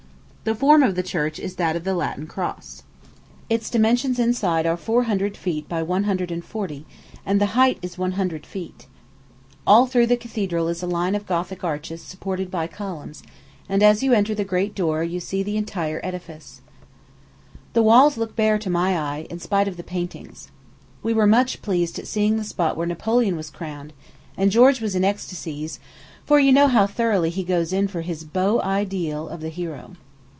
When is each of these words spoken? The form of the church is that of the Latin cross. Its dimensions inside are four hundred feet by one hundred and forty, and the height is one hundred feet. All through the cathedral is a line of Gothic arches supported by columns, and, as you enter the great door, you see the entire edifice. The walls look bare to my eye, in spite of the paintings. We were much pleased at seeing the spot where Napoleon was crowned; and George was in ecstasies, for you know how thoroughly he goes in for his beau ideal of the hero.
The 0.43 0.55
form 0.55 0.81
of 0.81 0.95
the 0.95 1.03
church 1.03 1.37
is 1.37 1.57
that 1.57 1.75
of 1.75 1.83
the 1.83 1.93
Latin 1.93 2.25
cross. 2.25 2.81
Its 3.47 3.69
dimensions 3.69 4.17
inside 4.17 4.65
are 4.65 4.75
four 4.75 5.03
hundred 5.03 5.37
feet 5.37 5.69
by 5.69 5.83
one 5.83 6.05
hundred 6.05 6.31
and 6.31 6.43
forty, 6.43 6.83
and 7.23 7.39
the 7.39 7.45
height 7.53 7.77
is 7.83 7.95
one 7.99 8.13
hundred 8.13 8.47
feet. 8.47 8.87
All 9.67 9.85
through 9.85 10.07
the 10.07 10.17
cathedral 10.17 10.67
is 10.67 10.81
a 10.81 10.87
line 10.87 11.13
of 11.13 11.27
Gothic 11.27 11.63
arches 11.63 12.01
supported 12.01 12.49
by 12.49 12.65
columns, 12.65 13.21
and, 13.69 13.83
as 13.83 14.01
you 14.01 14.13
enter 14.13 14.33
the 14.33 14.43
great 14.43 14.73
door, 14.73 15.03
you 15.03 15.19
see 15.19 15.43
the 15.43 15.57
entire 15.57 16.01
edifice. 16.03 16.61
The 17.73 17.83
walls 17.83 18.17
look 18.17 18.35
bare 18.35 18.57
to 18.59 18.69
my 18.69 18.97
eye, 18.97 19.27
in 19.29 19.37
spite 19.37 19.67
of 19.67 19.77
the 19.77 19.83
paintings. 19.83 20.49
We 21.03 21.13
were 21.13 21.27
much 21.27 21.61
pleased 21.61 21.99
at 21.99 22.07
seeing 22.07 22.37
the 22.37 22.43
spot 22.43 22.75
where 22.75 22.87
Napoleon 22.87 23.37
was 23.37 23.51
crowned; 23.51 23.93
and 24.35 24.49
George 24.51 24.81
was 24.81 24.95
in 24.95 25.03
ecstasies, 25.05 25.79
for 26.25 26.39
you 26.39 26.51
know 26.51 26.67
how 26.67 26.87
thoroughly 26.87 27.29
he 27.29 27.43
goes 27.43 27.71
in 27.71 27.87
for 27.87 28.01
his 28.01 28.23
beau 28.23 28.59
ideal 28.63 29.29
of 29.29 29.41
the 29.41 29.49
hero. 29.49 29.91